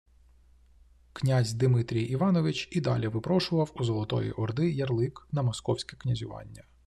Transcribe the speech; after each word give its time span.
Князь 1.13 1.53
Димитрій 1.53 2.01
Іванович 2.03 2.69
і 2.71 2.81
далі 2.81 3.07
випрошував 3.07 3.71
у 3.75 3.83
Золотої 3.83 4.31
Орди 4.31 4.71
«ярлик» 4.71 5.27
на 5.31 5.41
московське 5.41 5.97
князювання 5.97 6.63